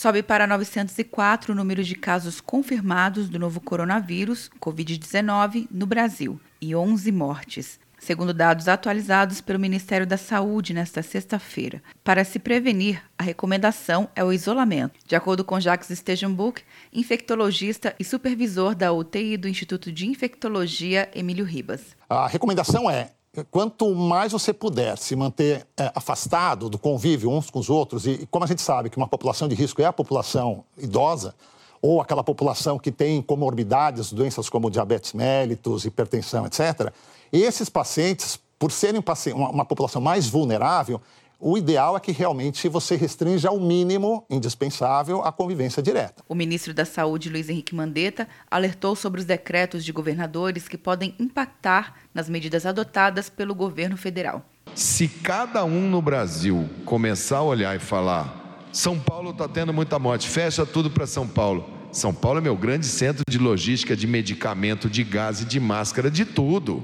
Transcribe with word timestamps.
Sobe 0.00 0.22
para 0.22 0.46
904 0.46 1.52
o 1.52 1.56
número 1.56 1.82
de 1.82 1.96
casos 1.96 2.40
confirmados 2.40 3.28
do 3.28 3.36
novo 3.36 3.60
coronavírus, 3.60 4.48
Covid-19, 4.60 5.66
no 5.72 5.86
Brasil, 5.86 6.40
e 6.60 6.72
11 6.72 7.10
mortes. 7.10 7.80
Segundo 7.98 8.32
dados 8.32 8.68
atualizados 8.68 9.40
pelo 9.40 9.58
Ministério 9.58 10.06
da 10.06 10.16
Saúde 10.16 10.72
nesta 10.72 11.02
sexta-feira. 11.02 11.82
Para 12.04 12.22
se 12.22 12.38
prevenir, 12.38 13.02
a 13.18 13.24
recomendação 13.24 14.08
é 14.14 14.22
o 14.22 14.32
isolamento. 14.32 15.00
De 15.04 15.16
acordo 15.16 15.44
com 15.44 15.58
Jacques 15.58 15.88
Stegenbuch, 15.98 16.62
infectologista 16.92 17.92
e 17.98 18.04
supervisor 18.04 18.76
da 18.76 18.92
UTI 18.92 19.36
do 19.36 19.48
Instituto 19.48 19.90
de 19.90 20.06
Infectologia 20.06 21.10
Emílio 21.12 21.44
Ribas. 21.44 21.96
A 22.08 22.28
recomendação 22.28 22.88
é 22.88 23.10
quanto 23.50 23.94
mais 23.94 24.32
você 24.32 24.52
puder 24.52 24.96
se 24.98 25.14
manter 25.16 25.66
é, 25.76 25.90
afastado 25.94 26.68
do 26.68 26.78
convívio 26.78 27.30
uns 27.30 27.50
com 27.50 27.58
os 27.58 27.70
outros, 27.70 28.06
e 28.06 28.26
como 28.30 28.44
a 28.44 28.48
gente 28.48 28.62
sabe 28.62 28.90
que 28.90 28.96
uma 28.96 29.08
população 29.08 29.48
de 29.48 29.54
risco 29.54 29.82
é 29.82 29.84
a 29.84 29.92
população 29.92 30.64
idosa, 30.76 31.34
ou 31.80 32.00
aquela 32.00 32.24
população 32.24 32.78
que 32.78 32.90
tem 32.90 33.22
comorbidades, 33.22 34.12
doenças 34.12 34.48
como 34.48 34.70
diabetes 34.70 35.12
mellitus, 35.12 35.84
hipertensão, 35.84 36.46
etc., 36.46 36.92
esses 37.32 37.68
pacientes, 37.68 38.38
por 38.58 38.72
serem 38.72 39.02
uma 39.34 39.64
população 39.64 40.00
mais 40.00 40.28
vulnerável, 40.28 41.00
o 41.40 41.56
ideal 41.56 41.96
é 41.96 42.00
que 42.00 42.10
realmente 42.10 42.68
você 42.68 42.96
restrinja 42.96 43.48
ao 43.48 43.60
mínimo 43.60 44.26
indispensável 44.28 45.22
a 45.22 45.30
convivência 45.30 45.80
direta. 45.80 46.24
O 46.28 46.34
ministro 46.34 46.74
da 46.74 46.84
Saúde, 46.84 47.30
Luiz 47.30 47.48
Henrique 47.48 47.76
Mandetta, 47.76 48.26
alertou 48.50 48.96
sobre 48.96 49.20
os 49.20 49.26
decretos 49.26 49.84
de 49.84 49.92
governadores 49.92 50.66
que 50.66 50.76
podem 50.76 51.14
impactar 51.16 51.94
nas 52.12 52.28
medidas 52.28 52.66
adotadas 52.66 53.30
pelo 53.30 53.54
governo 53.54 53.96
federal. 53.96 54.44
Se 54.74 55.06
cada 55.06 55.64
um 55.64 55.88
no 55.88 56.02
Brasil 56.02 56.68
começar 56.84 57.38
a 57.38 57.42
olhar 57.42 57.76
e 57.76 57.78
falar: 57.78 58.66
São 58.72 58.98
Paulo 58.98 59.30
está 59.30 59.46
tendo 59.46 59.72
muita 59.72 59.96
morte, 59.96 60.28
fecha 60.28 60.66
tudo 60.66 60.90
para 60.90 61.06
São 61.06 61.26
Paulo. 61.26 61.64
São 61.92 62.12
Paulo 62.12 62.38
é 62.38 62.42
meu 62.42 62.56
grande 62.56 62.86
centro 62.86 63.22
de 63.28 63.38
logística 63.38 63.96
de 63.96 64.08
medicamento, 64.08 64.90
de 64.90 65.04
gás 65.04 65.40
e 65.40 65.44
de 65.44 65.60
máscara, 65.60 66.10
de 66.10 66.24
tudo. 66.24 66.82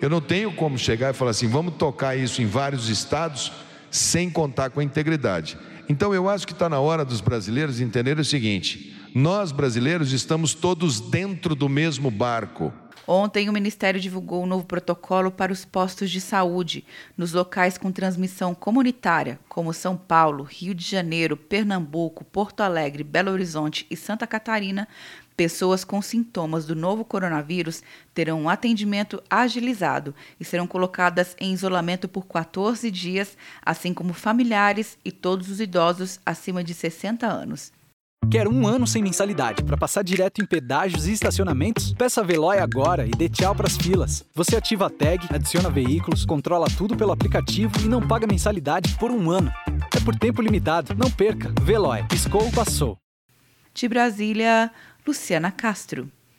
Eu 0.00 0.10
não 0.10 0.20
tenho 0.20 0.52
como 0.52 0.76
chegar 0.76 1.10
e 1.10 1.16
falar 1.16 1.30
assim: 1.30 1.48
vamos 1.48 1.74
tocar 1.76 2.14
isso 2.16 2.42
em 2.42 2.46
vários 2.46 2.90
estados 2.90 3.63
sem 3.94 4.28
contar 4.28 4.70
com 4.70 4.80
a 4.80 4.84
integridade. 4.84 5.56
Então 5.88 6.12
eu 6.12 6.28
acho 6.28 6.46
que 6.46 6.52
está 6.52 6.68
na 6.68 6.80
hora 6.80 7.04
dos 7.04 7.20
brasileiros 7.20 7.80
entenderem 7.80 8.20
o 8.20 8.24
seguinte: 8.24 9.08
nós 9.14 9.52
brasileiros 9.52 10.12
estamos 10.12 10.52
todos 10.52 11.00
dentro 11.00 11.54
do 11.54 11.68
mesmo 11.68 12.10
barco. 12.10 12.72
Ontem, 13.06 13.50
o 13.50 13.52
Ministério 13.52 14.00
divulgou 14.00 14.42
um 14.42 14.46
novo 14.46 14.64
protocolo 14.64 15.30
para 15.30 15.52
os 15.52 15.62
postos 15.62 16.10
de 16.10 16.22
saúde 16.22 16.86
nos 17.18 17.34
locais 17.34 17.76
com 17.76 17.92
transmissão 17.92 18.54
comunitária, 18.54 19.38
como 19.46 19.74
São 19.74 19.94
Paulo, 19.94 20.42
Rio 20.42 20.74
de 20.74 20.82
Janeiro, 20.82 21.36
Pernambuco, 21.36 22.24
Porto 22.24 22.62
Alegre, 22.62 23.04
Belo 23.04 23.30
Horizonte 23.30 23.86
e 23.90 23.96
Santa 23.96 24.26
Catarina, 24.26 24.88
Pessoas 25.36 25.84
com 25.84 26.00
sintomas 26.00 26.64
do 26.64 26.76
novo 26.76 27.04
coronavírus 27.04 27.82
terão 28.12 28.42
um 28.42 28.48
atendimento 28.48 29.20
agilizado 29.28 30.14
e 30.38 30.44
serão 30.44 30.66
colocadas 30.66 31.34
em 31.40 31.52
isolamento 31.52 32.08
por 32.08 32.24
14 32.26 32.88
dias, 32.90 33.36
assim 33.60 33.92
como 33.92 34.12
familiares 34.12 34.96
e 35.04 35.10
todos 35.10 35.50
os 35.50 35.60
idosos 35.60 36.20
acima 36.24 36.62
de 36.62 36.72
60 36.72 37.26
anos. 37.26 37.72
Quer 38.30 38.48
um 38.48 38.66
ano 38.66 38.86
sem 38.86 39.02
mensalidade 39.02 39.62
para 39.62 39.76
passar 39.76 40.02
direto 40.02 40.40
em 40.40 40.46
pedágios 40.46 41.06
e 41.06 41.12
estacionamentos? 41.12 41.92
Peça 41.94 42.20
a 42.20 42.24
Veloy 42.24 42.58
agora 42.58 43.06
e 43.06 43.10
dê 43.10 43.28
tchau 43.28 43.54
para 43.54 43.66
as 43.66 43.76
filas. 43.76 44.24
Você 44.34 44.56
ativa 44.56 44.86
a 44.86 44.90
tag, 44.90 45.26
adiciona 45.30 45.68
veículos, 45.68 46.24
controla 46.24 46.66
tudo 46.78 46.96
pelo 46.96 47.12
aplicativo 47.12 47.72
e 47.80 47.88
não 47.88 48.06
paga 48.06 48.26
mensalidade 48.26 48.96
por 48.98 49.10
um 49.10 49.30
ano. 49.30 49.52
É 49.94 50.00
por 50.00 50.16
tempo 50.16 50.40
limitado. 50.40 50.94
Não 50.94 51.10
perca. 51.10 51.52
Veloy. 51.62 52.02
Piscou, 52.08 52.50
passou. 52.50 52.98
De 53.74 53.88
Brasília, 53.88 54.70
Luciana 55.06 55.52
Castro. 55.54 56.08